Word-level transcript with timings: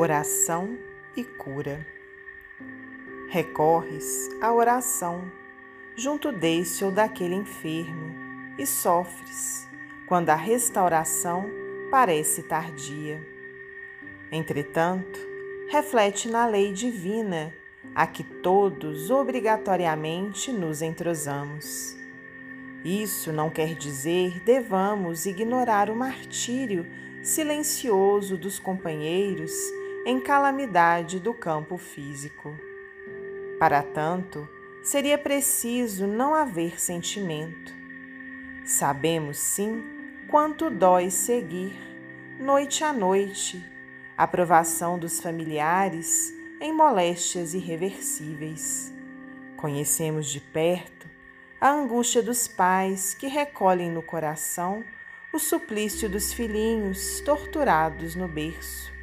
Oração 0.00 0.78
e 1.16 1.24
cura. 1.24 1.84
Recorres 3.28 4.28
à 4.40 4.52
oração 4.52 5.24
junto 5.96 6.30
deste 6.30 6.84
ou 6.84 6.92
daquele 6.92 7.34
enfermo 7.34 8.14
e 8.56 8.64
sofres 8.64 9.68
quando 10.06 10.30
a 10.30 10.36
restauração 10.36 11.50
parece 11.90 12.44
tardia. 12.44 13.20
Entretanto, 14.30 15.18
reflete 15.68 16.28
na 16.28 16.46
lei 16.46 16.72
divina 16.72 17.52
a 17.92 18.06
que 18.06 18.22
todos 18.22 19.10
obrigatoriamente 19.10 20.52
nos 20.52 20.80
entrosamos. 20.80 21.96
Isso 22.84 23.32
não 23.32 23.50
quer 23.50 23.74
dizer 23.74 24.38
devamos 24.44 25.26
ignorar 25.26 25.90
o 25.90 25.96
martírio 25.96 26.86
silencioso 27.20 28.36
dos 28.36 28.60
companheiros 28.60 29.52
em 30.08 30.18
calamidade 30.18 31.20
do 31.20 31.34
campo 31.34 31.76
físico. 31.76 32.58
Para 33.58 33.82
tanto, 33.82 34.48
seria 34.82 35.18
preciso 35.18 36.06
não 36.06 36.34
haver 36.34 36.80
sentimento. 36.80 37.74
Sabemos 38.64 39.36
sim 39.36 39.84
quanto 40.30 40.70
dói 40.70 41.10
seguir, 41.10 41.76
noite 42.40 42.82
a 42.82 42.90
noite, 42.90 43.62
a 44.16 44.26
provação 44.26 44.98
dos 44.98 45.20
familiares 45.20 46.32
em 46.58 46.72
moléstias 46.72 47.52
irreversíveis. 47.52 48.90
Conhecemos 49.58 50.26
de 50.28 50.40
perto 50.40 51.06
a 51.60 51.68
angústia 51.70 52.22
dos 52.22 52.48
pais 52.48 53.12
que 53.12 53.26
recolhem 53.26 53.90
no 53.90 54.00
coração 54.00 54.82
o 55.34 55.38
suplício 55.38 56.08
dos 56.08 56.32
filhinhos 56.32 57.20
torturados 57.20 58.14
no 58.14 58.26
berço. 58.26 58.96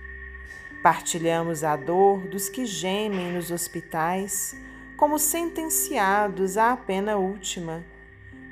Partilhamos 0.85 1.63
a 1.63 1.75
dor 1.75 2.27
dos 2.27 2.47
que 2.47 2.63
gemem 2.63 3.33
nos 3.33 3.49
hospitais 3.49 4.55
como 4.95 5.17
sentenciados 5.17 6.57
à 6.57 6.77
pena 6.77 7.17
última 7.17 7.83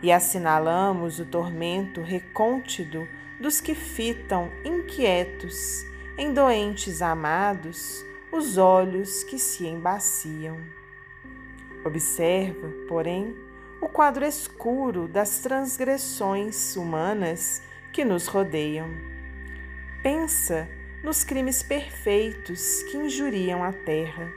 e 0.02 0.12
assinalamos 0.12 1.20
o 1.20 1.28
tormento 1.28 2.02
recôntido 2.02 3.08
dos 3.40 3.62
que 3.62 3.76
fitam 3.76 4.50
inquietos 4.66 5.86
em 6.18 6.34
doentes 6.34 7.04
amados 7.04 8.04
os 8.32 8.58
olhos 8.58 9.24
que 9.24 9.38
se 9.38 9.68
embaciam. 9.68 10.58
Observa, 11.86 12.68
porém, 12.88 13.36
o 13.80 13.88
quadro 13.88 14.26
escuro 14.26 15.08
das 15.08 15.38
transgressões 15.38 16.76
humanas 16.76 17.62
que 17.92 18.04
nos 18.04 18.26
rodeiam. 18.26 18.90
Pensa 20.02 20.68
nos 21.04 21.22
crimes 21.26 21.62
perfeitos 21.62 22.82
que 22.84 22.96
injuriam 22.96 23.62
a 23.62 23.74
terra, 23.74 24.32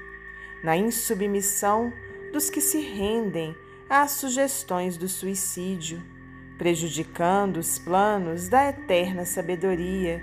na 0.64 0.76
insubmissão 0.76 1.92
dos 2.32 2.50
que 2.50 2.60
se 2.60 2.80
rendem 2.80 3.56
às 3.88 4.10
sugestões 4.12 4.96
do 4.96 5.08
suicídio, 5.08 6.02
prejudicando 6.58 7.58
os 7.58 7.78
planos 7.78 8.48
da 8.48 8.68
eterna 8.68 9.24
sabedoria 9.24 10.20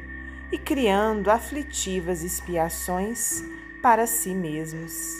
e 0.51 0.57
criando 0.57 1.31
aflitivas 1.31 2.23
expiações 2.23 3.41
para 3.81 4.05
si 4.05 4.35
mesmos. 4.35 5.15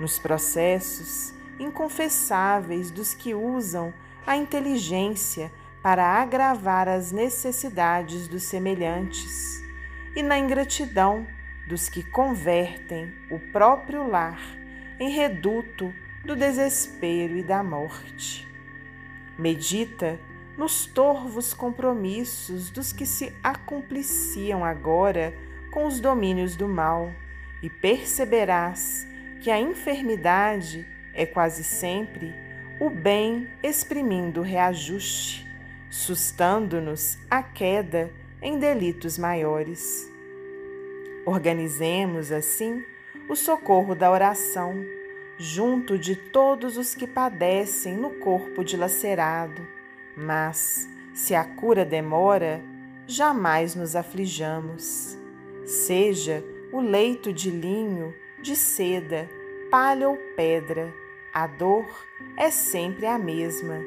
Nos 0.00 0.18
processos 0.18 1.34
inconfessáveis 1.58 2.90
dos 2.90 3.12
que 3.12 3.34
usam 3.34 3.92
a 4.26 4.38
inteligência 4.38 5.52
para 5.82 6.20
agravar 6.20 6.88
as 6.88 7.12
necessidades 7.12 8.26
dos 8.26 8.44
semelhantes 8.44 9.65
e 10.16 10.22
na 10.22 10.38
ingratidão 10.38 11.26
dos 11.68 11.90
que 11.90 12.02
convertem 12.02 13.12
o 13.30 13.38
próprio 13.38 14.08
lar 14.08 14.40
em 14.98 15.10
reduto 15.10 15.94
do 16.24 16.34
desespero 16.34 17.36
e 17.36 17.42
da 17.42 17.62
morte. 17.62 18.48
Medita 19.38 20.18
nos 20.56 20.86
torvos 20.86 21.52
compromissos 21.52 22.70
dos 22.70 22.92
que 22.92 23.04
se 23.04 23.32
acumpliciam 23.42 24.64
agora 24.64 25.34
com 25.70 25.84
os 25.84 26.00
domínios 26.00 26.56
do 26.56 26.66
mal 26.66 27.12
e 27.62 27.68
perceberás 27.68 29.06
que 29.42 29.50
a 29.50 29.60
enfermidade 29.60 30.86
é 31.12 31.26
quase 31.26 31.62
sempre 31.62 32.34
o 32.80 32.88
bem 32.88 33.48
exprimindo 33.62 34.40
reajuste, 34.40 35.46
sustando-nos 35.90 37.18
a 37.30 37.42
queda 37.42 38.10
em 38.40 38.58
delitos 38.58 39.18
maiores. 39.18 40.10
Organizemos, 41.26 42.30
assim, 42.30 42.84
o 43.28 43.34
socorro 43.34 43.96
da 43.96 44.08
oração, 44.10 44.86
junto 45.36 45.98
de 45.98 46.14
todos 46.14 46.78
os 46.78 46.94
que 46.94 47.04
padecem 47.04 47.96
no 47.96 48.10
corpo 48.10 48.62
dilacerado, 48.62 49.66
mas, 50.16 50.88
se 51.12 51.34
a 51.34 51.44
cura 51.44 51.84
demora, 51.84 52.62
jamais 53.08 53.74
nos 53.74 53.96
aflijamos. 53.96 55.18
Seja 55.64 56.44
o 56.72 56.80
leito 56.80 57.32
de 57.32 57.50
linho, 57.50 58.14
de 58.40 58.54
seda, 58.54 59.28
palha 59.68 60.08
ou 60.08 60.16
pedra, 60.36 60.94
a 61.34 61.48
dor 61.48 62.06
é 62.36 62.52
sempre 62.52 63.04
a 63.04 63.18
mesma, 63.18 63.80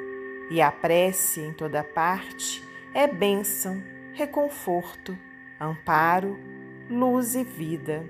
e 0.51 0.61
a 0.61 0.71
prece 0.71 1.39
em 1.39 1.53
toda 1.53 1.85
parte 1.85 2.61
é 2.93 3.07
bênção, 3.07 3.81
reconforto, 4.13 5.17
amparo, 5.59 6.37
luz 6.89 7.35
e 7.35 7.43
vida. 7.43 8.03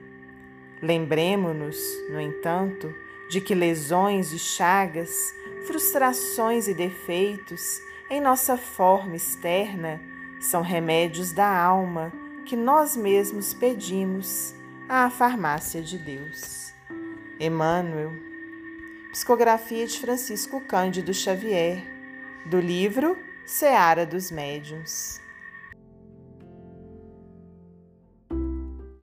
Lembremos-nos, 0.81 1.77
no 2.09 2.19
entanto, 2.21 2.93
de 3.29 3.41
que 3.41 3.53
lesões 3.53 4.31
e 4.31 4.39
chagas, 4.39 5.33
frustrações 5.67 6.67
e 6.67 6.73
defeitos 6.73 7.81
em 8.09 8.21
nossa 8.21 8.57
forma 8.57 9.15
externa 9.15 10.01
são 10.39 10.61
remédios 10.61 11.33
da 11.33 11.47
alma 11.47 12.11
que 12.45 12.55
nós 12.55 12.95
mesmos 12.95 13.53
pedimos 13.53 14.55
à 14.87 15.09
farmácia 15.09 15.81
de 15.81 15.97
Deus. 15.97 16.73
Emmanuel, 17.39 18.11
psicografia 19.11 19.85
de 19.85 19.99
Francisco 19.99 20.61
Cândido 20.61 21.13
Xavier, 21.13 21.83
do 22.45 22.59
livro 22.59 23.17
Seara 23.45 24.05
dos 24.05 24.31
Médiuns. 24.31 25.21